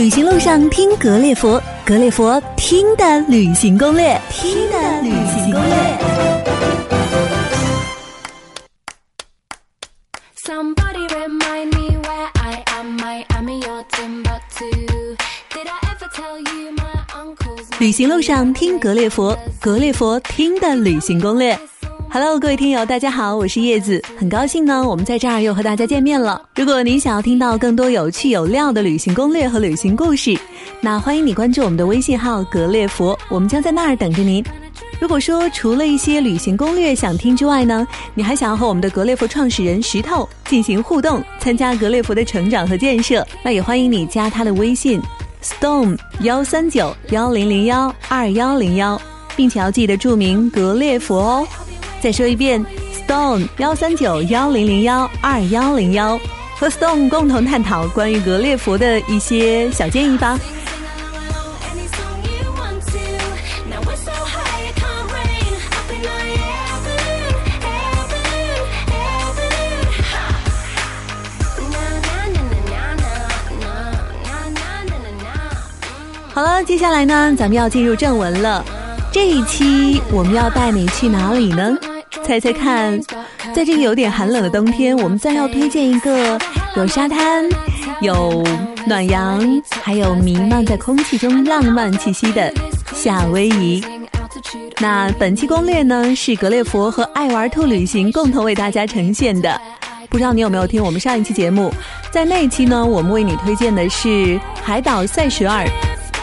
[0.00, 4.18] 旅行路上听格列佛格列佛听的旅行攻略。
[4.30, 5.76] 听的旅行攻略。
[17.78, 21.54] 旅行路上听格列佛格列佛听的旅行攻略。
[22.12, 26.42] Hello，各位听友，大家好，我是叶子，很高兴呢，我们在这儿又和大家见面了。
[26.56, 30.36] 如果您想要听到更多有趣有料的旅行攻略和旅行故事，
[30.80, 34.44] 那欢迎你关注我们的微信号“格列佛”，我们将在那儿等着您。
[34.98, 45.00] 如果说除了一些旅行攻略想听之外呢，你还想要和我们的格列佛创始人石头进行互动，参加格列佛的成长和建设，那也欢迎你加他的微信
[45.44, 49.00] storm 幺三九幺零零幺二幺零幺，
[49.36, 51.48] 并且要记得注明格列佛哦。
[52.00, 52.64] 再说一遍
[52.94, 56.18] ，Stone 幺三九幺零零幺二幺零幺，
[56.58, 60.38] 和 Stone 共同探讨关于格列佛的一些小建议吧。
[76.32, 78.64] 好了，接下来呢，咱们要进入正文了。
[79.12, 81.76] 这一期我们要带你去哪里呢？
[82.24, 83.00] 猜猜看，
[83.52, 86.38] 在这个有点寒冷的冬天，我们再要推荐一个
[86.76, 87.44] 有沙滩、
[88.00, 88.44] 有
[88.86, 89.40] 暖阳，
[89.82, 92.52] 还有弥漫在空气中浪漫气息的
[92.94, 93.84] 夏威夷。
[94.78, 99.60] 那本期攻略呢，是格列佛和爱玩兔旅行共同为大家呈现的。
[100.08, 101.72] 不知道你有没有听我们上一期节目？
[102.10, 105.66] 在那一期呢，我们为你推荐的是海岛塞舌尔。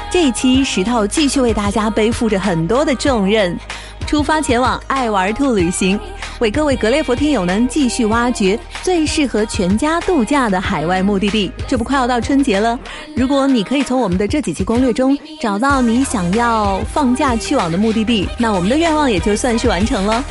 [0.10, 3.58] 这一期石头继续为大家背负着很多的重任，
[4.08, 6.00] 出发前往爱玩兔旅行，
[6.40, 11.52] 为各位格列佛听友呢继续挖掘最适合全家度假的海外目的地。
[11.68, 12.80] 这不快要到春节了，
[13.18, 20.24] 如果你可以从我们的这几期攻略中找到你想要放假去往的目的地，那我们的愿望也就算是完成了。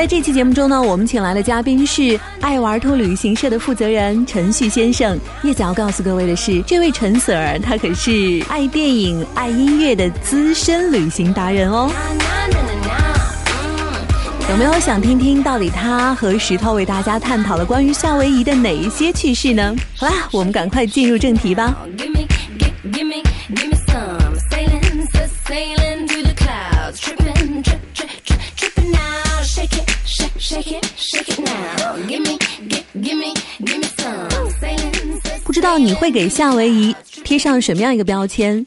[0.00, 5.18] 在这期节目中呢，我们请来的嘉宾是爱玩兔旅行社的负责人陈旭先生。
[5.42, 11.92] 叶子要告诉各位的是，这位陈 Sir 他可是爱电影、爱音乐的资深旅行达人哦。
[14.48, 19.76] 有没有想听听到底他和石头为大家探讨了关于夏威夷的哪一些趣事呢？
[19.98, 21.76] 好啦，我们赶快进入正题吧。
[35.44, 36.94] 不知道你会给夏威夷
[37.24, 38.64] 贴上什么样一个标签？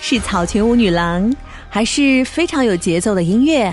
[0.00, 1.32] 是草裙舞女郎，
[1.68, 3.72] 还是非常有节奏的音乐，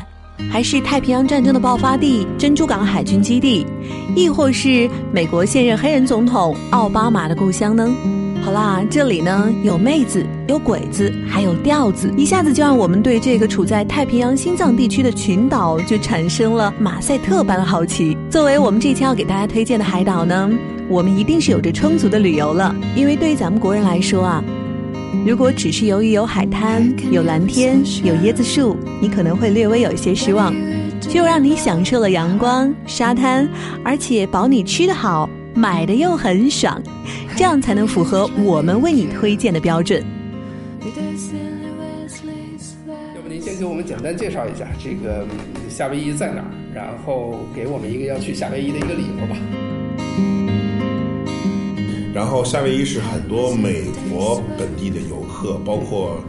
[0.51, 3.65] 还是太平洋战争的爆发地珍珠港海军基地，
[4.15, 8.26] 亦或是美国现任黑人总统奥巴马的故乡呢？
[8.47, 18.15] 好啦，这里呢有妹子，有鬼子，还有调子，一下子就让我们对这个处在太平洋心脏地区的群岛就产生了马赛特般的好奇。
[18.29, 20.49] 作为我们这期要给大家推荐的海岛呢，
[20.87, 24.41] 我们一定是有着充足的旅游了，因为对于咱们国人来说啊，
[25.25, 30.55] 如果只是由于有海滩、有蓝天、有椰子树，你可能会略微有一些失望。
[31.01, 33.47] 只有让你享受了阳光、沙滩，
[33.83, 36.79] 而且保你吃得好、买的又很爽，
[37.35, 40.05] 这样才能符合我们为你推荐的标准。
[43.15, 49.35] 要不您先给我们简单介绍一下这个嗯夏威夷在哪儿，然后给我们一个要去夏威夷的一个理由吧。
[52.13, 56.23] 然后夏威夷是很多美国本地的游客，包括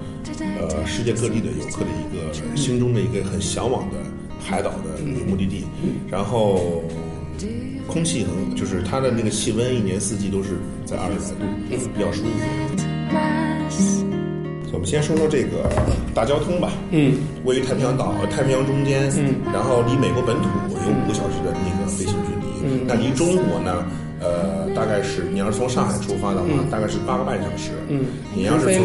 [0.59, 3.97] 呃世界各地的游客的一个心中的一个很向往的
[4.41, 5.67] 海岛的目的地。
[6.11, 6.83] 然后
[7.89, 10.51] 空气很，就是它的那个气温一年四季都是
[10.85, 12.29] 在二十来度，比较舒服。
[14.71, 15.69] 我们先说说这个
[16.15, 16.71] 大交通吧。
[16.93, 17.15] 嗯，
[17.45, 22.87] 位于太平洋岛太平洋中间，嗯，然后离美国本土有五个小时的那个飞行距离，嗯。
[22.87, 23.85] 那离中国呢，
[24.21, 28.05] 呃，大概是你要是从上海出发的话，大概是八个半小时，嗯。
[28.37, 28.85] 你要是从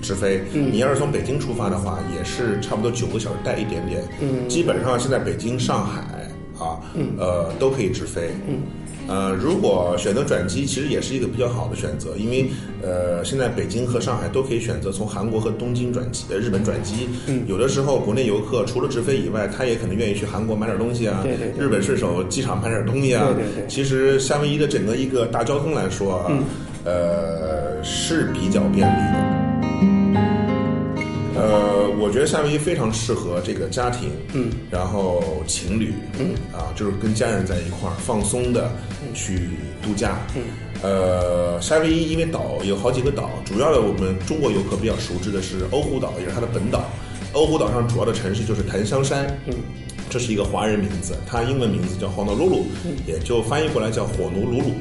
[0.00, 0.70] 直飞，嗯。
[0.70, 4.48] 你要是从北京出发的话，也是差不多九个小时带一点点，嗯。
[4.48, 6.23] 基本上现在北京、上海
[6.58, 6.80] 啊，
[7.18, 8.62] 呃，都可以直飞，嗯。
[9.06, 12.46] 呃，如果选择转机，其实也是一个比较好的选择，因为
[12.82, 17.06] 呃，现在北京和上海都可以选择从韩国和东京转机，呃，日本转机。
[17.26, 23.26] 嗯有的时候国内游客除了直飞以外，他也可能愿意去韩国买点东西啊，对对对日本顺手机场买点东西啊。
[23.34, 26.42] 对对对其实夏威夷的整个一个大交通来说啊，嗯
[26.86, 29.33] 呃，是比较便利的。
[31.94, 38.70] 呃，我觉得夏威夷非常适合这个家庭，嗯，然后情侣，嗯，啊，就是跟家人在一块儿放松的
[39.14, 39.50] 去
[39.82, 40.42] 度假，嗯，
[40.82, 46.84] 呃，夏威夷因为岛有好几个岛，主要的我们中国游客比较熟知的是欧胡岛，也是它的本岛。
[47.32, 49.54] 欧胡岛上主要的城市就是檀香山，嗯，
[50.08, 52.62] 这是一个华人名字，它英文名字叫 Honolulu，
[53.06, 54.72] 也就翻译过来叫火奴鲁鲁，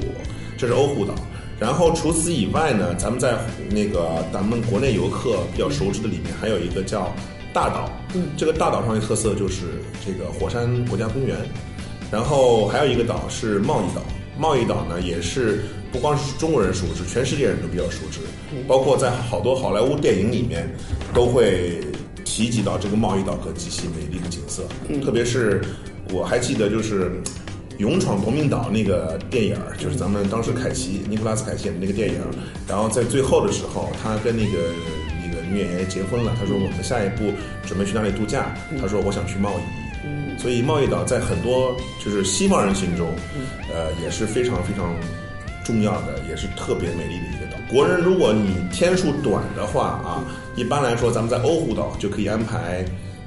[0.58, 1.16] 这是欧胡岛。
[1.64, 3.38] 然后除此以外呢，咱们在
[3.70, 7.10] 那个咱们国内游客比较熟知的里面，还有一个叫
[7.54, 7.90] 大岛。
[8.14, 11.38] 嗯，这个大岛上的特色就是这个火山国家公园。
[12.12, 14.02] 然后还有一个岛是贸易岛，
[14.38, 18.20] 贸易岛呢也是不光是中国人熟知，全世界人都比较熟知，
[18.68, 20.70] 包括在好多好莱坞电影里面
[21.14, 21.80] 都会
[22.26, 24.64] 提及到这个贸易岛和极其美丽的景色。
[25.02, 25.62] 特别是
[26.12, 27.10] 我还记得就是。
[27.78, 32.30] 勇闯夺命岛那个电影儿，就是咱们当时凯奇尼古拉斯凯奇演的那个电影儿，
[32.68, 34.58] 然后在最后的时候，他跟那个
[35.24, 36.34] 那个女演员结婚了。
[36.40, 37.32] 他说我们下一步
[37.66, 38.54] 准备去哪里度假？
[38.80, 39.84] 他说我想去贸易。
[40.38, 41.74] 所以贸易岛在很多
[42.04, 43.08] 就是西方人心中，
[43.72, 44.94] 呃也是非常非常
[45.64, 47.58] 重要的，也是特别美丽的一个岛。
[47.72, 52.84] 国人如果你天数短的话啊，一般来说咱们在欧胡岛就可以安排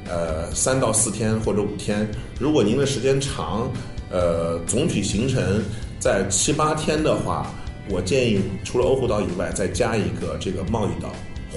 [0.09, 2.07] 呃三到四天或者五天。
[2.39, 3.71] 如果您的时间长，
[4.11, 5.63] 呃总体行程
[5.99, 7.53] 在七八天的话，
[7.89, 11.11] 我建议除了欧胡岛以外，再加一个这个贸易岛，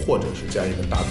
[0.06, 1.06] 或者是加一个大岛。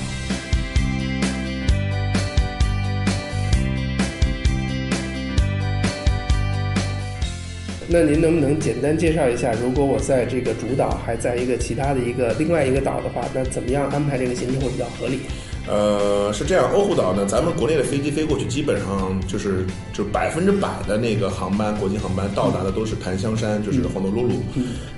[7.90, 15.20] 那您能不能简单介绍一下，如果我在这个主岛还在一个其他的一个另外一个岛的话，那怎么样安排这个行程会比较合理？
[15.68, 24.38] 呃，是这样，欧胡岛呢，咱们国内的飞机飞过去，基本上就是就百分之百的那个航班，国际航班到达的都是檀香山，就是 honolulu。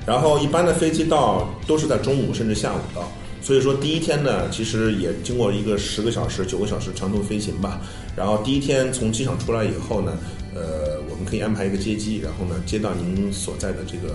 [0.07, 3.11] 然后一般的飞机到都是在中午甚至下午到，
[3.43, 7.81] 所以说第一天呢，其实也经过一个十个小时、九个小时长途飞行吧。
[8.15, 10.17] 然后第一天从机场出来以后呢，
[10.55, 14.15] 呃，我们可以安排一个接机，然后呢接到您所在的这个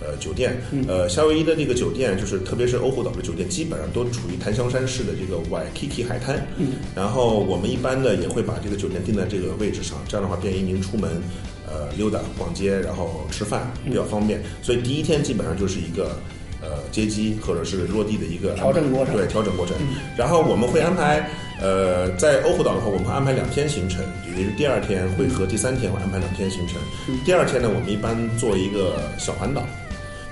[0.00, 0.56] 呃酒店。
[0.88, 6.46] 呃，夏威夷的这个酒店，就是特别是欧胡岛的酒店，基本上都处于檀香山市的这个 Waikiki 海滩。
[6.94, 11.22] 然后我们一般呢也会把这个酒店定在这个位置上，这样的话便于您出门。
[11.68, 16.16] 呃，溜达、逛街，然后吃饭比较方便，所以第一天基本上就是一个
[16.62, 19.74] 呃接机或者是落地的一个调整过程对，调整过程。
[20.16, 21.28] 然后我们会安排
[21.60, 24.00] 呃，在欧胡岛的话，我们会安排两天行程，
[24.30, 26.76] 也就是第二天会和第三天会安排两天行程。
[27.24, 29.66] 第二天呢，我们一般做一个小环岛。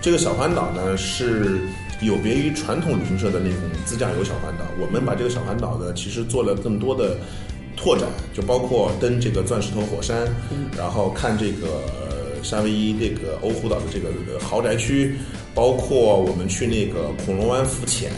[0.05, 1.61] 这个小环岛呢是
[2.03, 7.17] 有别于传统旅行社的那种自驾游小环岛，我们把这个小环岛呢其实做了更多的
[7.75, 10.29] 拓展，就包括登这个钻石头火山，
[10.77, 11.69] 然后看这个
[12.03, 15.15] 呃夏威夷这个欧胡岛的这个呃豪宅区，
[15.55, 18.13] 包括我们去那个恐龙湾浮潜，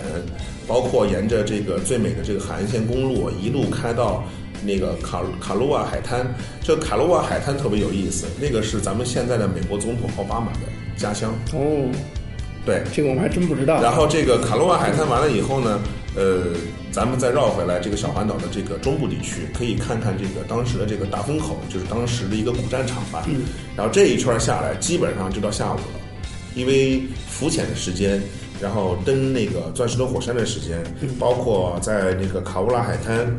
[0.67, 4.25] 包括沿着这个最美的这个海岸线公路一路开到。
[4.65, 6.27] 那个卡卡罗瓦海滩，
[6.65, 10.61] 这卡罗瓦海滩特别有意思，那个是咱们现在的美国总统奥巴马的
[10.97, 11.33] 家乡。
[11.53, 11.91] 哦，
[12.65, 13.81] 对，这个我们还真不知道。
[13.83, 15.81] 然后这个卡罗瓦海滩完了以后呢，
[16.17, 16.43] 呃，
[16.91, 23.25] 咱们再绕回来这个小环岛的这个中部地区，可以看看这个当时的这个大风口，就是当时的一个古战场吧。
[23.29, 23.43] 嗯。
[23.77, 26.01] 然后这一圈下来，基本上就到下午了，
[26.55, 28.21] 因为浮潜的时间，
[28.61, 30.83] 然后登那个钻石灯火山的时间，
[31.19, 33.37] 包括在那个卡乌拉海滩。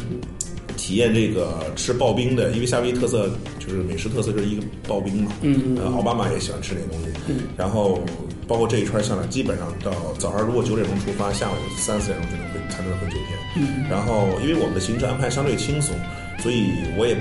[0.87, 3.29] 体验这个吃刨冰的，因为夏威夷特色
[3.59, 7.99] 就是美食特色就是一个刨冰嘛，嗯呃，奥巴马也喜欢吃那个东西，嗯，然后
[8.47, 15.93] 包括这一圈下来，基本上到早上如果九点钟出发，下午三四点钟就能回才能回酒店，嗯，然后因为我们的行程安排相对轻松，
[16.39, 17.17] 所以我也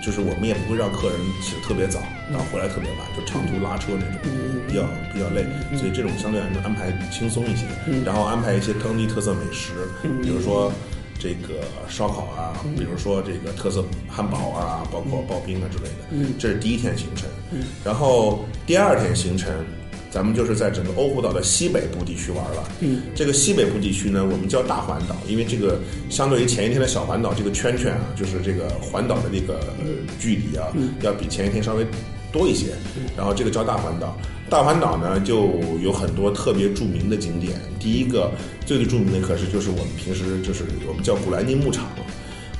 [0.00, 1.98] 就是我们也不会让客人起得特别早，
[2.30, 4.30] 然后回来特别晚，就长途拉车那种，
[4.68, 5.42] 比较比较累，
[5.76, 7.66] 所以这种相对来说安排轻松一些，
[8.06, 9.72] 然后安排一些当地特色美食，
[10.22, 10.70] 比如说。
[11.18, 17.28] 这个烧烤啊，比如说这个特色汉堡啊，包括刨冰啊之类的，嗯，这是第一天行程。
[17.50, 19.52] 嗯，然后第二天行程，
[20.10, 22.68] 咱们就是在整个欧胡岛的西北部地区玩了。
[22.80, 29.86] 嗯，这个西北部地区呢，我们叫大环岛，因为这个相对于前一天的小环岛，这个圈圈啊，就是这个环岛的这个呃
[30.20, 30.68] 距离啊，
[31.02, 31.86] 要比前一天稍微
[32.30, 32.66] 多一些。
[33.16, 34.16] 然后这个叫大环岛。
[34.50, 35.50] 大环岛呢，就
[35.82, 37.60] 有很多特别著名的景点。
[37.78, 38.30] 第一个
[38.64, 41.86] 最最著名的，可是就是我们平时就是我们叫古兰尼牧场。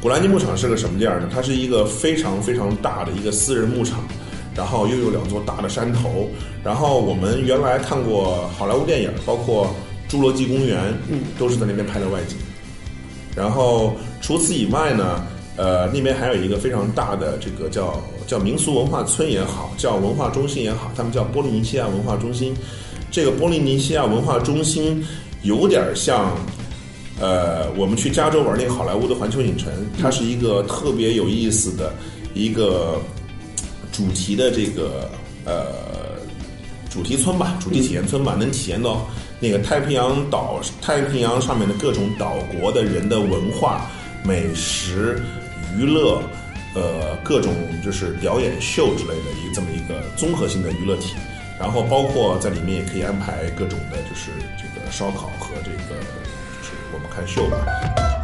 [0.00, 1.28] 古兰尼牧场是个什么地儿呢？
[1.32, 4.06] 它是一个非常非常大的一个私人牧场，
[4.54, 6.30] 然后又有两座大的山头。
[6.62, 9.74] 然后我们原来看过好莱坞电影，包括
[10.12, 12.36] 《侏罗纪公园》，嗯，都是在那边拍的外景。
[13.34, 15.26] 然后除此以外呢？
[15.58, 22.54] 呃，那边还有一个非常大的这个叫叫民俗文化村也好，叫文化中心也好，他们叫波利尼西亚文化中心。
[23.10, 25.04] 这个波利尼西亚文化中心
[25.42, 26.36] 有点像，
[27.18, 31.92] 呃，我们去加州玩那个好莱坞的环球影城，它是一个特别有意思的
[32.34, 33.00] 一个
[33.90, 35.10] 主题的这个
[35.44, 35.64] 呃
[36.88, 39.08] 主题村吧，主题体验村吧，能体验到
[39.40, 43.90] 那个太平洋岛、太平洋上面的各种岛国的人的文化、
[44.22, 45.20] 美食、
[45.76, 46.22] 娱乐，
[46.74, 51.14] 呃，各种就是表演秀之类的一个这么一个综合性的娱乐体。
[51.58, 58.17] 然后包括在里面也可以安排各种的，就是这个烧烤和这个就是我们看秀吧。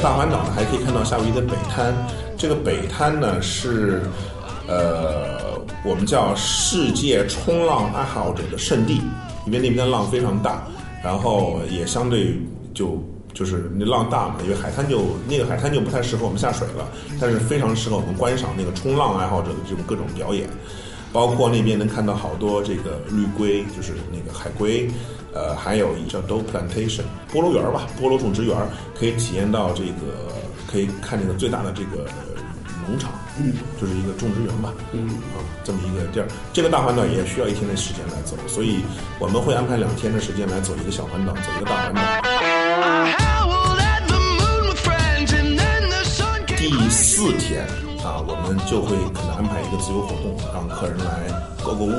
[0.00, 1.94] 大环岛呢，还可以看到夏威夷的北滩。
[2.36, 4.00] 这个北滩呢是，
[4.66, 9.02] 呃，我们叫世界冲浪爱好者的圣地，
[9.46, 10.66] 因为那边的浪非常大，
[11.04, 12.40] 然后也相对
[12.72, 13.02] 就
[13.34, 16.88] 就是那浪大嘛，因为海滩就那个海滩就不太适合我们下水了，
[17.20, 20.48] 但是非常适合我们观赏那个冲浪爱好者的这种各种表演。
[21.12, 24.88] 包括那边能看到好多这个绿龟，就是那个海龟，
[25.32, 28.68] 呃，还有一叫 Doe Plantation 菠萝园儿吧，菠萝种植园儿，
[28.98, 30.32] 可以体验到这个，
[30.66, 32.04] 可以看这个最大的这个
[32.88, 36.26] 农场，嗯，就是一个种植园吧，嗯，啊，这么一个地儿。
[36.52, 38.80] 这个大环岛也需要一天的时间来走，所以
[39.20, 42.00] 我们会安排两天的时间来走一个小环岛，走一个大环岛。
[46.56, 47.66] 第四天
[48.04, 51.30] 啊，我们就会可能安排一个自由活动，让客人来
[51.62, 51.92] 购购物。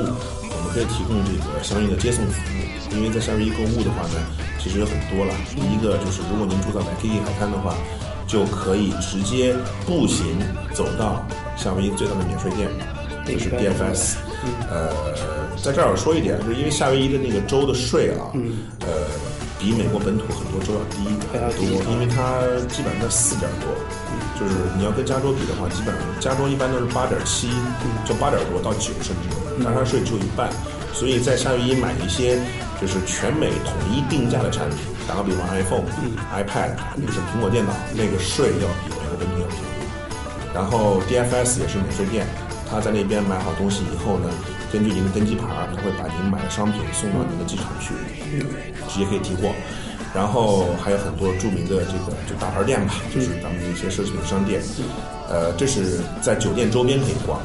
[0.72, 4.14] 可以提供这个相应的接送服务，因为在夏威夷购物的话呢，
[4.58, 5.34] 其实有很多了。
[5.54, 7.74] 第一个就是，如果您住在 Waikiki 海滩的话，
[8.26, 10.38] 就可以直接步行
[10.72, 11.26] 走到
[11.56, 12.70] 夏威夷最大的免税店，
[13.26, 14.16] 就是 DFS。
[14.70, 14.90] 呃，
[15.62, 18.32] 在这儿我说一点，就是因为夏威夷的那个州的税啊，
[18.80, 18.88] 呃，
[19.58, 21.38] 比美国本土很多州要低很
[21.68, 22.40] 多，因为它
[22.72, 23.68] 基本上在四点多，
[24.40, 27.50] 就是你要跟加州比的话，基本上加州一般都是八点七，
[28.04, 29.28] 就八点多到九甚至，
[29.62, 30.48] 但是它税只有一半，
[30.92, 32.38] 所以在夏威夷买一些
[32.80, 34.78] 就是全美统一定价的产品，
[35.08, 35.84] 打个比方，iPhone、
[36.34, 39.64] iPad，就是苹果电脑，那个税要比美国本土要便宜。
[40.54, 42.26] 然后 DFS 也是免税店，
[42.70, 44.28] 他在那边买好东西以后呢，
[44.72, 47.94] 根据您的登机牌儿，他会把您买的商品送到您的机场去，
[48.88, 49.52] 直接可以提货。
[50.14, 54.60] 然后还有很多著名的这个就大牌店吧，就是咱们的一些奢侈品商店，
[55.30, 57.40] 呃，这是在酒店周边可以逛。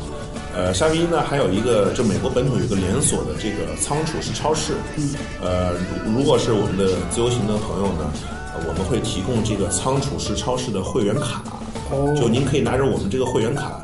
[0.58, 4.74] 呃，夏威夷呢还有一个，就美国本土有一个连锁的这个仓储式超市，
[5.40, 5.74] 呃，
[6.04, 8.10] 如如果是我们的自由行的朋友呢，
[8.56, 11.44] 呃我们会提供这个仓储式超市的会员卡，
[11.92, 13.84] 哦就您可以拿着我们这个会员卡，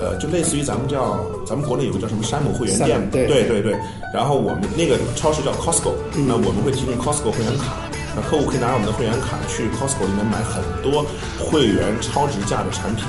[0.00, 3.78] 呃，就类似于咱们叫咱们国内有个叫什么山姆会员店，对对对对，
[4.14, 5.92] 然后我们那个超市叫 Costco，、
[6.26, 7.76] 那我们会提供 Costco 会员卡。
[8.16, 11.04] 那客户可以拿着我们的会员卡去 Costco 里面买很多
[11.36, 13.04] 会员超值价的产品。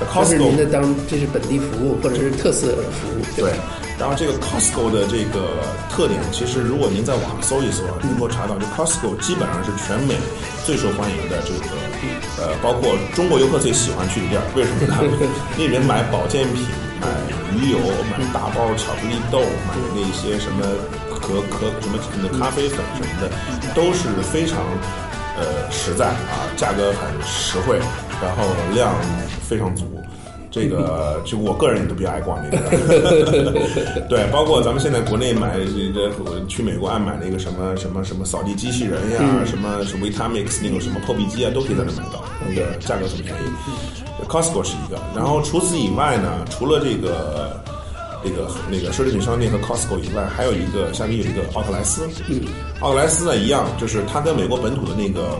[0.00, 3.50] 那这是 Costco 您的当这是本地服务或者是特色服务，对吧？，
[3.98, 10.16] 然后这个 Costco 的这个特点，其实如果您在网上搜一搜，能够查到，就 Costco 基本上是全美
[10.66, 11.70] 最受欢迎的这个，
[12.42, 14.42] 呃，包括中国游客最喜欢去的地儿。
[14.56, 14.96] 为什么呢？
[15.56, 16.66] 那边买保健品、
[17.00, 17.06] 买
[17.54, 17.78] 鱼油、
[18.10, 20.66] 买大包巧克力豆、买那些什么
[21.08, 23.30] 可可什么什么咖啡粉什么的，
[23.74, 24.58] 都是非常
[25.38, 27.78] 呃实在啊，价格很实惠，
[28.22, 28.44] 然后
[28.74, 28.94] 量
[29.42, 29.84] 非常足。
[30.50, 33.50] 这个 就我个人也都比较爱逛那个，
[34.08, 44.24] 对，包括咱们现在国内买这个，去美国爱买那个什么什么什么扫地机器人呀，什么什么 Vitamix 那种什么破壁机啊，都可以在那买到，那个价格很便宜。
[44.28, 47.60] Costco 是一个，然后除此以外呢，除了这个
[48.22, 52.40] 这个那个奢侈品商店和 Costco 以外，还有一个下面有一个奥特莱斯，嗯，
[52.80, 55.36] 奥特莱斯呢一样，就是它跟美国本土的那个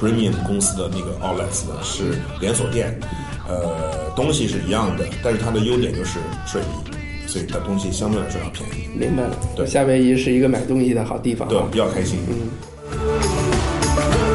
[0.00, 2.98] Premium 公司的那个 Outlets 呢是连锁店，
[3.46, 6.92] 呃，东西是一样的，但是它的优点就是税低，
[7.28, 9.36] 所以它东西相对来说要便宜，明白了。
[9.54, 11.50] 对夏威夷是一个买东西的好地方啊。
[11.50, 12.18] 对我比较开心。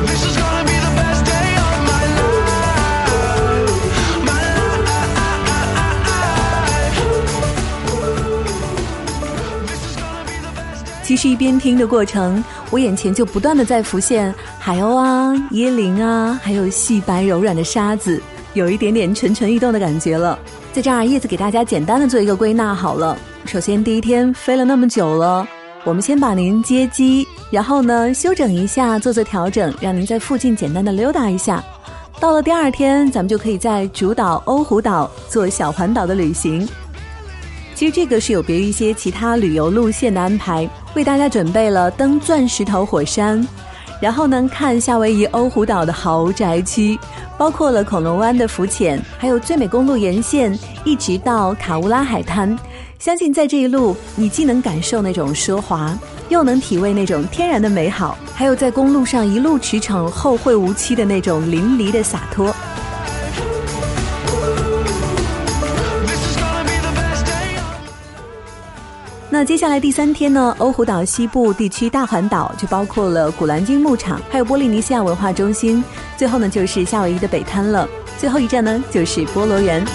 [0.06, 2.54] This is gonna be the best day of my life.
[4.24, 4.38] My
[4.86, 5.10] life.
[9.66, 11.02] This is gonna be the best day.
[11.04, 14.32] 其实一边听的过程，我眼前就不断的在浮现
[14.66, 18.20] 海鸥啊、椰林啊，还有细白柔软的沙子，
[18.56, 20.40] 有一点点蠢蠢欲动的感觉了。
[20.74, 23.16] 在这儿，叶子给大家简单的做一个归纳好了。
[23.46, 25.48] 首先，第一天飞了那么久了，
[25.84, 31.64] 我们先把您接机，然后呢休整一下，做做调整，让您在附近简单的溜达一下。
[32.20, 36.68] 到了第二天，咱们就可以在主岛欧胡岛做小环岛的旅行。
[37.76, 43.48] 其实这个是有别于一些其他旅游路线的安排，为大家准备了登钻石头火山，
[44.00, 46.98] 然后呢看夏威夷欧胡岛的豪宅区，
[47.38, 52.58] 包括了恐龙湾的浮潜，还有最美公路沿线，一直到卡乌拉海滩。
[52.98, 55.98] 相信在这一路，你既能感受那种奢华，
[56.30, 62.56] 又能体味那种天然的美好，还有在公路上一路驰骋、后会无期的那种淋漓的洒脱。
[69.38, 75.84] 那接下来第三天呢，欧胡岛西部地区大环岛就包括了古兰经牧场，还有波利尼西亚文化中心，
[76.16, 77.86] 最后呢就是夏威夷的北滩了。
[78.18, 79.86] 最后一站呢就是菠萝园。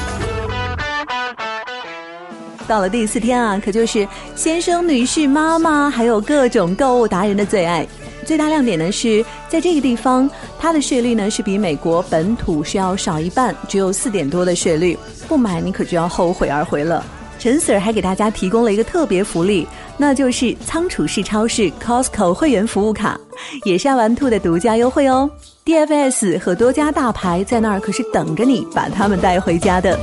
[2.69, 4.07] 到了第四天啊，可就是
[4.37, 7.87] 先生、女士、妈妈，还有各种购物达人的最爱。
[8.27, 10.29] 最大亮点呢是在这个地方，
[10.59, 17.03] 它的税率呢是比美国本土是要少一半，只有四点多的税率，不买你可就要后悔而回了。
[17.41, 19.67] 陈 Sir 还给大家提供了一个特别福利，
[19.97, 23.19] 那就是仓储式超市 Costco 会员服务卡，
[23.65, 25.29] 也是爱玩兔的独家优惠哦。
[25.65, 29.99] DFS 和多家大牌在那儿可是等着你把他们带回家的。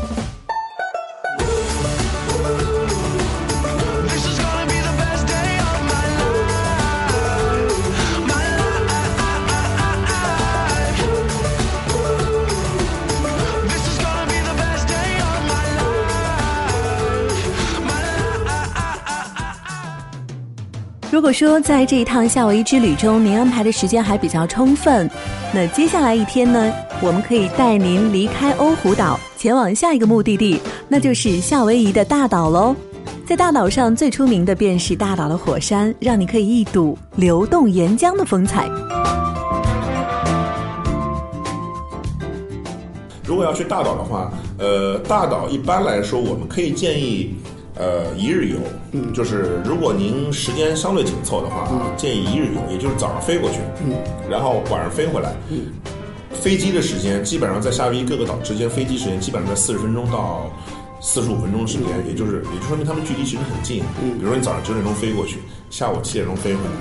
[21.18, 25.10] 如果说在这一趟夏威夷之旅中，您安排的时间还比较充分，
[25.52, 26.72] 那接下来一天呢，
[27.02, 32.76] 我们可以带您离开欧胡岛，前往下一个目的地，那就是夏威夷的大岛喽。
[33.26, 38.70] 在大岛上最出名的便是大岛的火山，让你可以一睹流动岩浆的风采。
[43.26, 47.34] 如果要去大岛的话，呃，大岛一般来说我们可以建议，
[47.78, 48.58] 呃，一日游。
[48.92, 53.94] 嗯，就是如果您时间相对紧凑的话啊，建议一日游，也就是早上飞过去，嗯，
[54.30, 55.36] 然后晚上飞回来。
[55.50, 55.68] 嗯，
[56.32, 60.52] 飞机的时间基本上在夏威夷各个岛之间，飞机时间基本上在四十分钟到
[61.00, 63.84] 四十五分钟的时间，也就是也就说明他们距离其实很近。
[64.02, 65.38] 嗯，比如说你早上九点钟飞过去，
[65.70, 66.72] 下午七点钟飞回来，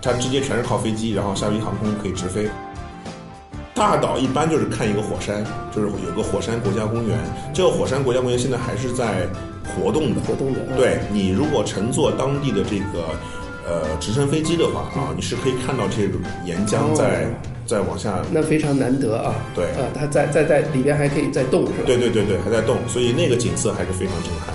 [0.00, 2.48] 它直接全是靠飞机，然后夏威夷航空可以直飞。
[3.76, 7.18] 大岛一般就是看一个火山，就是有个火山国家公园。
[7.52, 9.28] 这个火山国家公园现在还是在
[9.62, 10.20] 活动的。
[10.22, 13.04] 活动的嗯对你如果乘坐当地的这个
[13.68, 17.28] 呃直升飞机的话啊，你是可以看到这种岩浆在、哦
[17.66, 18.22] 在往下。
[18.30, 19.34] 那非常难得啊。
[19.52, 21.82] 对啊，它在在在里边还可以再动是吧？
[21.84, 24.54] 对对对对，还在动，所以那个景色还是非常震撼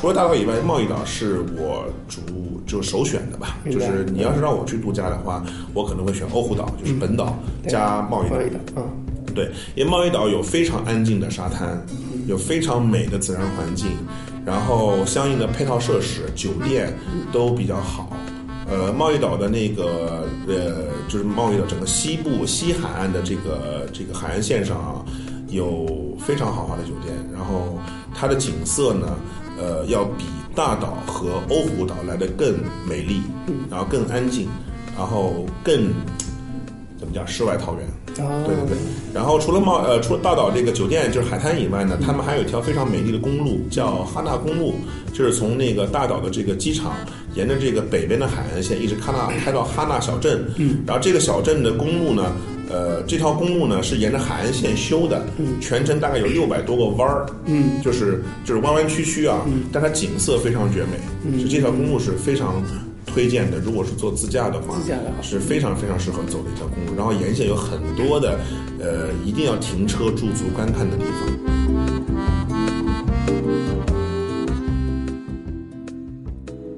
[0.00, 2.20] 除了大岛以外，贸易岛是我主
[2.64, 3.58] 就首选的吧。
[3.64, 8.42] 就是你要是让我去度假的话，我可能会选欧胡岛，就是本岛加贸易岛贸。
[8.42, 8.86] 易岛啊，
[9.34, 11.84] 对，因为贸易岛有非常安静的沙滩，
[12.28, 13.88] 有非常美的自然环境，
[14.46, 16.96] 然后相应的配套设施、酒店
[17.32, 18.16] 都比较好。
[18.70, 25.04] 呃，贸易岛的那个呃，就是贸易岛整个西部西海岸的这个这个海岸线上啊，
[25.48, 27.80] 有非常豪华的酒店，然后
[28.14, 29.18] 它的景色呢，
[29.60, 32.54] 呃，要比大岛和欧胡岛来的更
[32.88, 33.22] 美丽，
[33.70, 34.48] 然后更安静，
[34.96, 35.92] 然后更
[36.98, 37.84] 怎么讲世外桃源。
[38.24, 38.76] 哦对对对。
[39.14, 44.74] 然后除了茂呃除了大岛这个酒店就是海滩以外呢，他们还有一条非常美丽的公路，叫哈纳公路，
[45.12, 46.94] 就是从那个大岛的这个机场，
[47.34, 50.44] 沿着这个北边的海岸线一直开到开到哈纳小镇。
[50.56, 50.82] 嗯。
[50.86, 52.32] 然后这个小镇的公路呢，
[52.70, 62.62] 呃，这条公路呢是沿着海岸线修的，嗯，全程大概有六百多个弯儿，嗯，就是就是弯弯曲曲啊，嗯，但它景色非常绝美，嗯，就这条公路是非常。
[63.10, 66.94] 推荐的，如果是做自驾的话，自驾的话是非常非常适合走的一条公路。
[66.94, 68.38] 然后沿线有很多的，
[68.78, 71.47] 呃，一定要停车驻足观看的地方。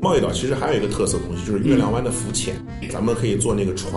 [0.01, 2.55] 贸易岛其实还有一个特色东西，就是月亮湾的浮潜。
[2.91, 3.93] 咱们可以坐那个船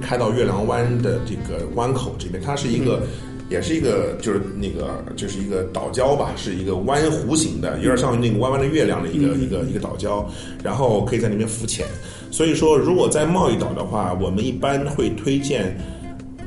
[0.00, 3.02] 开到月亮湾的这个湾口这边，它是一个。
[3.50, 10.24] 也是一个，就是那个，就是一个岛礁吧，是一个弯弧形的，有点像那个弯弯的月亮的一个、一个一个岛礁，
[10.62, 11.84] 然后可以在那边浮潜。
[12.30, 15.76] 所以说，如果在贸易岛的话，我们一般会推荐。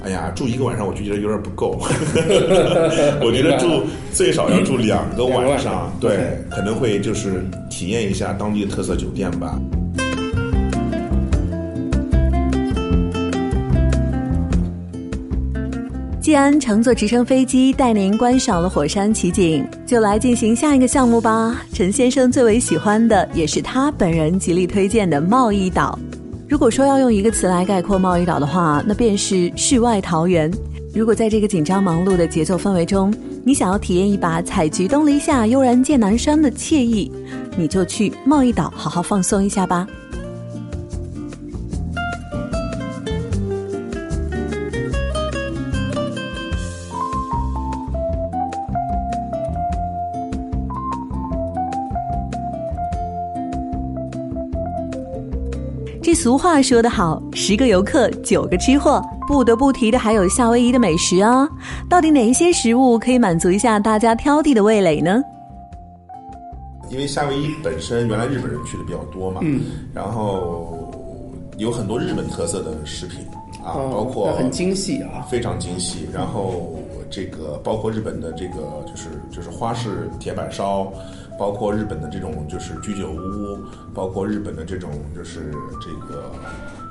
[0.04, 1.80] 哎呀，住一个晚上我就觉得有点不够，
[3.24, 9.58] 我觉得住最少要住两个晚上，对可能会就是体验一下当地的特色酒店吧。
[16.20, 21.62] 既然乘坐直升飞机带您观赏了火山奇景，就来进行下一个项目吧。
[21.74, 25.98] 陈先生最为喜欢的，也是他本人极力推荐的贸易岛。
[26.48, 30.52] 如果说要用一个词来概括贸易岛的话，那便是世外桃源。
[30.94, 33.12] 如果在这个紧张忙碌的节奏氛围中，
[33.44, 37.12] 你想要体验一把采菊东篱下，悠然见南山的惬意，
[37.58, 39.88] 你就去贸易岛好好放松一下吧。
[56.14, 59.04] 这俗话说得好，十个游客九个吃货。
[59.28, 61.50] 不得不提的还有夏威夷的美食啊！
[61.90, 65.24] 到底哪一些食物可以满足一下大家挑剔的味蕾呢？
[66.92, 70.88] 因为夏威夷本身原来日本人去的比较多嘛，嗯然后
[71.58, 73.22] 有很多日本特色的食品
[73.66, 75.26] 啊，哦包括很精细啊。
[75.28, 76.08] 非常精细。
[76.14, 76.78] 然后
[77.10, 80.94] 这个包括日本的这个就是就是花式铁板烧，
[81.38, 83.60] 包括日本的这种就是居酒屋，
[83.94, 86.32] 包括日本的这种就是这个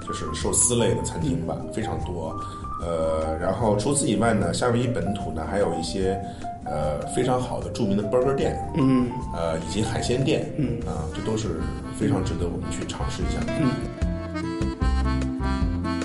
[0.07, 2.39] 就是寿司类的餐厅吧，非常多。
[2.81, 6.21] 呃，然后除此以外呢，夏威夷本土呢还有一些
[6.65, 11.61] 呃非常好的著名的 burger 店，嗯，呃以及海鲜店，嗯啊，这都是
[11.97, 13.71] 非常值得我们去尝试一下嗯。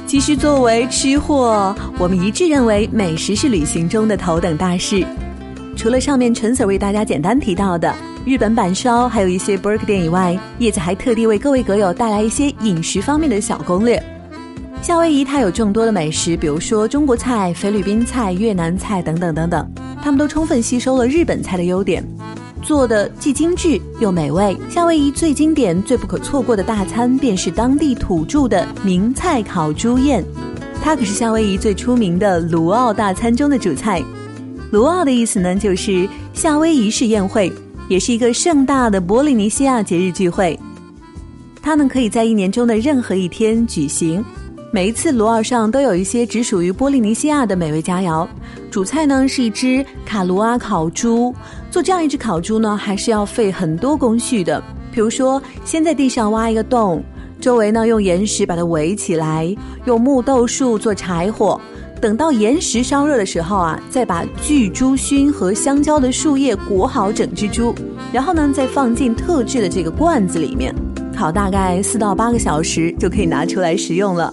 [0.06, 5.06] 其实，作为吃货，我们一致认为美食是旅行中的头等大事。
[5.76, 7.94] 除了上面陈 Sir 为大家简单提到的
[8.28, 14.04] 日本板烧，还有一些 burger 店以外，叶子还特地为各位阁友带来一些饮食方面的小攻略。
[14.82, 19.72] 夏威夷它有众多的美食，比如说中国菜、菲律宾菜、越南菜等等等等，
[20.04, 22.06] 他们都充分吸收了日本菜的优点，
[22.62, 24.58] 做的既精致又美味。
[24.70, 30.22] 夏威夷最经典、最不可错过的大餐，便是当地土著的名菜烤猪宴，
[30.84, 34.04] 它可是夏威夷最出名的卢奥大餐中的主菜。
[34.72, 37.50] 卢奥的意思呢，就是夏威夷式宴会，
[37.88, 40.60] 也是一个盛大的波利尼西亚节日聚会。
[41.62, 44.24] 它呢可以在一年中的任何一天举行。
[44.72, 48.28] 每一次罗奥上都有一些只属于波利尼西亚的美味佳肴。
[48.70, 51.34] 主菜呢是一只卡卢阿烤猪，
[51.72, 54.62] 做这样一只烤猪呢，还是要费很多工序的。
[54.92, 57.04] 比如说，先在地上挖一个洞，
[57.40, 61.60] 周围呢用岩石把它围起来，用木豆树做柴火。
[62.00, 67.74] 等到岩石烧热的时候啊，再把巨猪熏和香蕉的树叶裹好整只猪，
[68.14, 70.74] 然后呢再放进特制的这个罐子里面，
[71.16, 74.32] 烤大概四到八个小时就可以拿出来食用了。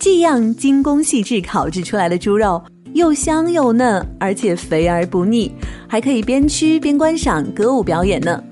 [0.00, 2.60] 这样精工细致烤制出来的猪肉，
[2.94, 5.52] 又香又嫩，而且肥而不腻，
[5.86, 8.42] 还可以边吃边观赏歌舞表演呢。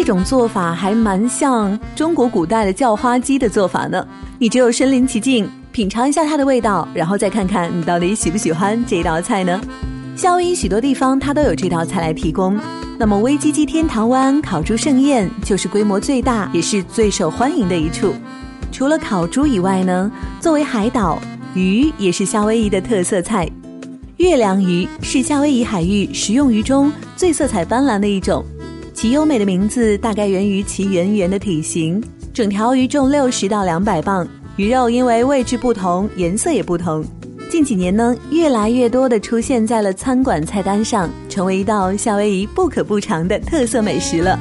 [0.00, 4.06] 这种做法还蛮像中国古代的叫花鸡的做法呢。
[4.38, 9.60] 你只有身临其境，品尝一下它的味道，然后再看看你到底喜不喜欢这道菜呢？
[10.14, 12.56] 夏威夷许多地方它都有这道菜来提供。
[12.96, 18.14] 那么威基基天堂湾烤猪盛宴就是规模最大，也是最受欢迎的一处。
[18.70, 20.08] 除了烤猪以外呢，
[20.38, 21.18] 作为海岛，
[21.54, 23.50] 鱼也是夏威夷的特色菜。
[24.18, 28.44] 月亮鱼是夏威夷海域食用鱼中最色彩斑斓的一种，
[29.00, 32.02] 其优美的名字大概源于其圆圆的体型。
[32.34, 37.04] 整条鱼重六十到两百磅，鱼肉因为位置不同，颜色也不同。
[37.48, 44.36] 近几年呢，越来越多的出现在了餐馆菜单上，成为一道夏威夷不可不尝的特色美食了。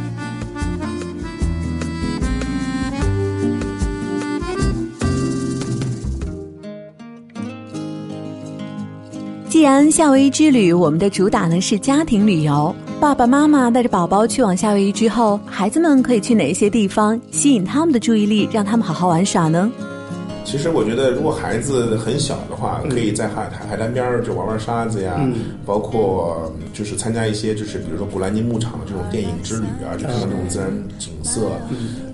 [9.47, 19.71] 既然夏威夷之旅，我们的主打呢是家庭旅游，爸爸妈妈带着宝宝去往夏威夷之后，孩子们可以去哪一些地方吸引他们的注意力，让他们好好玩耍呢？
[20.43, 25.19] 其实我觉得，如果孩子很小的话，可以在海海海滩边儿就玩玩沙子呀，
[25.63, 31.51] 包括就是参加一些就是比如说古兰尼牧场的这种电影之旅啊，去看看这种自然景色，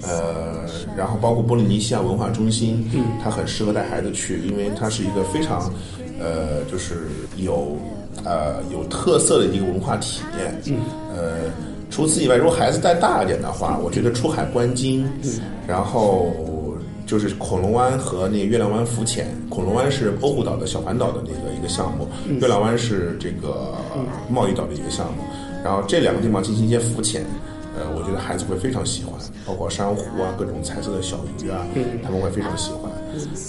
[0.01, 0.65] 呃，
[0.97, 2.85] 然后包括波利尼西亚文化中心，
[3.23, 5.71] 它很适合带孩子去，因为它是一个非常
[6.19, 7.77] 呃就是有
[8.23, 10.77] 呃有特色的一个文化体验，嗯
[11.15, 11.33] 呃。
[11.89, 15.07] 除此以外，如果孩子再大一点的话，我觉得出海观鲸，
[15.67, 16.33] 然后
[17.05, 19.27] 就是恐龙湾和那个月亮湾浮潜。
[19.47, 22.07] 恐龙湾是欧胡岛的小环岛的那个一个项目，
[22.41, 23.75] 月亮湾是这个
[24.27, 25.21] 贸易岛的一个项目。
[25.63, 27.23] 然后这两个地方进行一些浮潜，
[27.77, 29.13] 呃，我觉得孩子会非常喜欢，
[29.45, 31.63] 包括珊瑚啊，各种彩色的小鱼啊，
[32.03, 32.91] 他们会非常喜欢。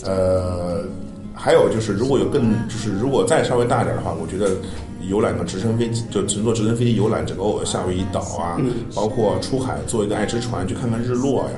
[0.04, 0.84] 呃，
[1.34, 4.56] 还有就是如果有更就是如果再稍微大一点的话，我觉得
[5.08, 8.56] 游览个直升飞机，就乘坐直升飞机游览整个夏威夷岛啊，
[8.94, 11.50] 包括出海坐一个爱之船去看看日落呀，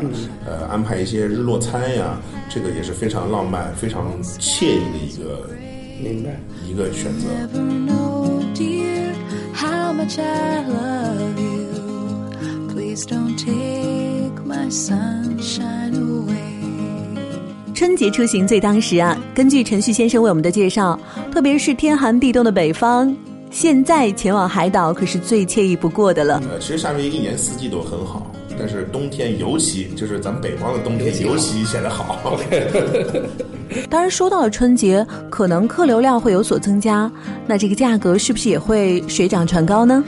[0.45, 5.49] 呃，安排一些日落餐呀，这个也是非常浪漫、非常惬意的一个
[6.03, 6.31] 明白。
[6.67, 7.29] 一个选择。
[7.29, 9.15] Never know, dear,
[9.55, 12.69] how much I love you.
[12.69, 16.56] Please don't take my sunshine away.
[17.77, 20.99] 春节出行最当时啊，根据陈旭先生为我们的介绍，
[21.31, 23.15] 特别是天寒地冻的北方，
[23.51, 26.43] 现在前往海岛可是最惬意不过的了。
[26.51, 32.41] 呃，其实夏威夷一年四季都很好，但是冬天尤其就是咱们北方的冬天尤其显得好。
[33.91, 37.13] 当然，说到了春节，可能客流量会有所增加，
[37.47, 40.03] 那这个价格是不是也会水涨船高呢？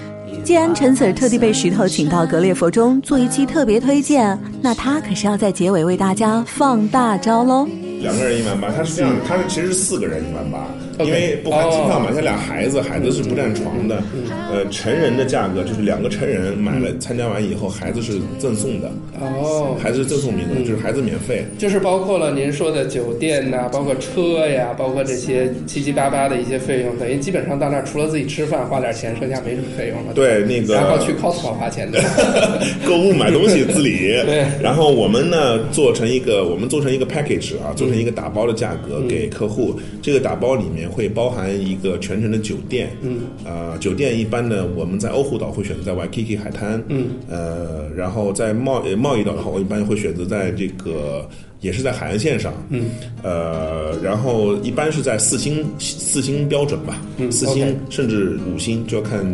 [0.45, 7.69] 既然陈 Sir 特地被石头请到格列佛中做一期特别推荐，那他可是要在结尾为大家放大招喽。
[8.01, 10.67] 两个人一万八，他是这样，他其实是四个人一万八，
[11.05, 14.03] 因为不含机票嘛，他俩孩子，孩子是不占床的。
[14.51, 21.45] 呃，成人的价格就是两个成人买了参加完以后，孩子是赠送的，哦，孩子是赠送名额，就是孩子免费。
[21.59, 30.13] 就是包括了您说的酒店呐、包括车呀，包括这些七七八八的一些费用，等于基本上到那儿除了自己吃饭花点钱，剩下没什么费用了。
[30.15, 32.01] 对，那个然后去 Costco 花钱的。
[32.87, 33.99] 购物买东西自理。
[34.27, 39.79] 对然后我们呢做成一个，我们做成一个 package 啊，做成一个打包的价格嗯给客户。
[40.01, 42.91] 这个打包里面会包含一个全程的酒店。
[43.03, 43.21] 嗯。
[43.45, 46.83] 呃，酒店一般呢，我们在欧胡岛会选择在 Waikiki 海滩。
[46.89, 47.09] 嗯。
[47.29, 51.29] 呃，然后在贸呃贸易岛的话，我一般会选择在这个。
[51.61, 52.85] 也是在海岸线上，嗯，
[53.21, 59.27] 呃，然后一般是在四星四星标准吧，嗯，四星甚至五星，就要看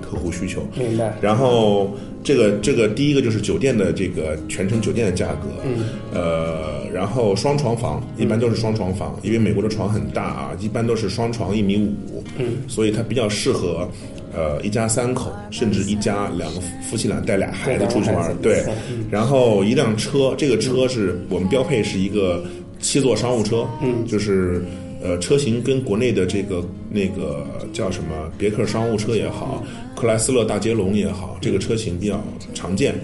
[0.00, 0.64] 客户需求。
[0.78, 1.12] 明白。
[1.20, 1.90] 然后
[2.24, 13.88] 这个这个第一个就是酒店的这个全程酒店的价格，嗯，呃，然后双床房一般都是双床房，因为美国的床很大啊，一般都是双床一米五，嗯，所以它比较适合。
[14.36, 18.64] 呃，一家三口，甚至一家两个夫妻俩带俩孩子出去玩，对。
[19.08, 22.42] 然后一辆车，这个车是我们标配是一个
[22.80, 24.64] 七座商务车，嗯，就是
[25.04, 29.62] 呃车型跟国内的这个那个叫什么别克商务车也好，
[29.94, 32.20] 克莱斯勒大捷龙也好，这个车型比较
[32.54, 32.94] 常见。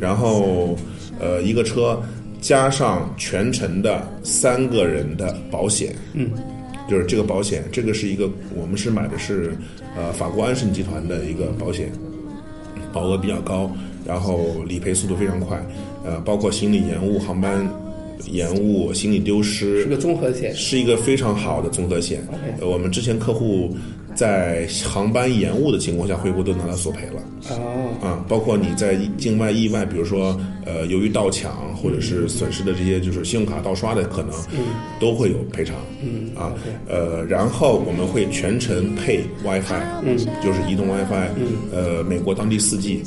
[0.00, 0.74] 然后
[1.20, 2.00] 呃一个车
[2.40, 6.30] 加上全程的三个人的保险，嗯。
[6.88, 9.52] 就是这个保险，这个是一个我们是买的是
[9.94, 11.92] 呃法国安盛集团的一个保险，
[12.94, 13.70] 保额比较高，
[14.06, 15.62] 然后理赔速度非常快，
[16.02, 17.68] 呃，包括行李延误、航班
[18.26, 20.54] 延误、行李丢失，是个综合险。
[20.54, 22.26] 是一个非常好的综合险。
[22.60, 23.76] 呃，我们之前客户
[24.18, 27.22] 在航班延误的情况下，回国都拿到索赔了。
[27.50, 34.32] 哦，啊，包括你在境外意外，比如说呃，由于盗抢或者是损失的这些，就是信用卡盗刷的可能，
[34.98, 35.76] 都会有赔偿。
[36.02, 36.52] 嗯啊，
[36.88, 43.00] 呃，然后我们会全程配 WiFi，嗯，就是移动 WiFi，嗯，呃，美国当地四 G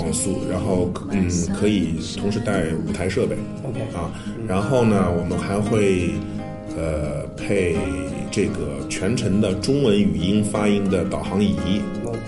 [0.00, 3.34] 网速，然后嗯，可以同时带五台设备。
[3.66, 4.12] OK 啊，
[4.46, 6.10] 然后呢，我们还会
[6.76, 7.74] 呃配
[8.38, 11.56] 这个全程的中文语音发音的导航仪。
[12.04, 12.18] OK，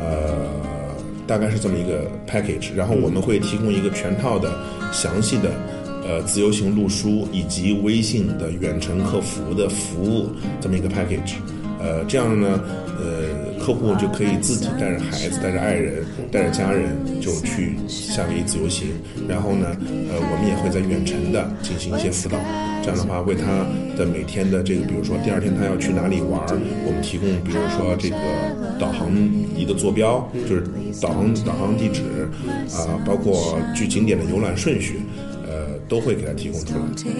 [0.00, 0.48] 呃，
[1.26, 4.58] 大概是这么一个 package，然后我们会提供一个全套的
[4.92, 5.50] 详细的
[6.02, 10.30] 呃自由行路书以及微信的远程客服的服务
[10.62, 11.34] 这么一个 package，
[11.78, 12.58] 呃，这样呢，
[12.98, 18.90] 呃，客户就可以自己带着孩子、带着爱人、带着家人就去夏威夷自由行，
[19.28, 19.66] 然后呢，
[20.08, 22.38] 呃，我们也会在远程的进行一些辅导。
[22.80, 23.66] 这样的话，为他
[23.98, 26.40] 的每天的这个，比如说第二天他要去哪里玩，
[26.86, 28.16] 我们提供，比如说这个
[28.78, 29.10] 导航
[29.56, 30.62] 仪的坐标，就是
[31.02, 32.02] 导航导航地址，
[32.78, 35.00] 啊、包括去景点的游览顺序，
[35.42, 37.10] 呃，都会给他提供出来。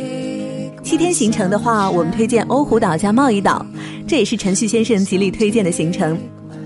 [0.84, 3.66] 七天行程的话，我们推荐欧胡岛加贸易岛，
[4.06, 6.16] 这也是陈旭先生极力推荐的行程。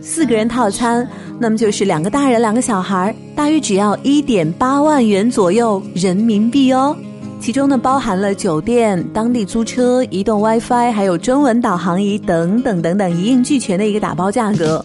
[0.02, 1.08] 四个人套餐，
[1.38, 6.96] 那么就是两个大人，两个小孩，大约只要一点八万元左右人民币哦。
[7.40, 14.84] 其中呢，包含了酒店、当地租车、移动 WiFi，还有中文导航仪等等等等，一应俱全的一个打包价格。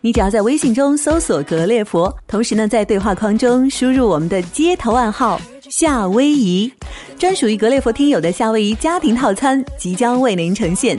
[0.00, 6.72] 你只要在微信中搜索“格列佛”，同时呢，在对话框中输入我们的接头暗号“夏威夷”，
[7.18, 10.96] 专属于格列佛听友的夏威夷家庭套餐即将为您呈现。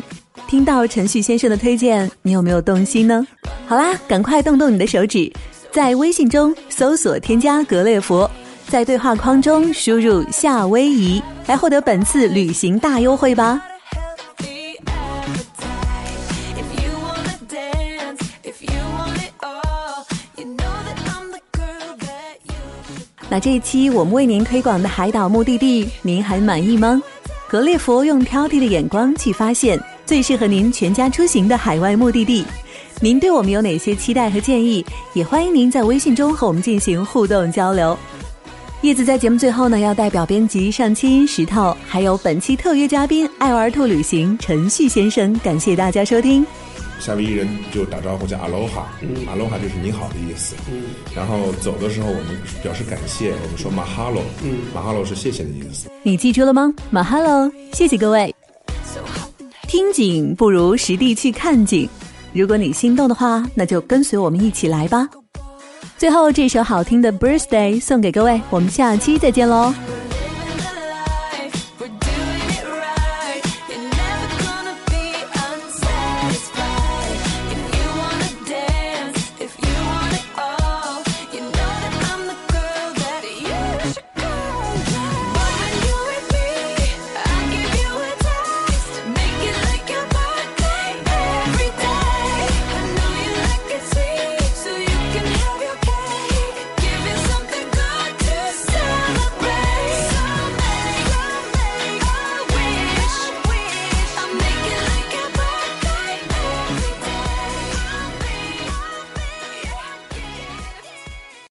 [0.48, 3.28] 听到陈旭先生的推荐，你有没有动心呢？
[3.68, 5.32] 好啦，赶快动动你的手指，
[5.72, 8.30] 在微信中搜索添加格列佛，
[8.70, 13.62] 在对话框中输入“夏威夷”，来获得本次旅行大优惠吧。
[23.30, 27.02] 那这一期我们为您推广的海岛目的地，您还满意吗？
[27.50, 32.46] 格列佛用挑剔的眼光去发现，最适合您全家出行的海外目的地。
[33.02, 34.84] 您对我们有哪些期待和建议？
[35.14, 37.96] 也欢迎您在微信中和我们进行互动交流。
[38.82, 46.46] 叶子在节目最后呢，要代表编辑上清、石头，还有本期特约嘉宾爱玩兔旅行陈旭先生，感谢大家收听。
[47.00, 48.84] 夏威夷人就打招呼叫 aloha，
[49.28, 50.56] 阿罗哈就是你好的意思。
[50.72, 55.90] 嗯然后走的时候，我们表示感谢，我们说 mahalo，mahalo 是谢谢的意思。
[56.02, 56.74] 你记住了吗？
[56.90, 58.34] 马哈喽，谢谢各位。
[59.68, 61.90] 听景不如实地去看景，
[62.32, 65.10] 如果你心动的话，那就跟随我们一起来吧。
[65.98, 69.74] 最后这首好听的《Birthday》送给各位，我们下期再见喽。